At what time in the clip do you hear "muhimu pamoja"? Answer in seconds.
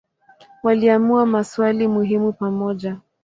1.87-2.99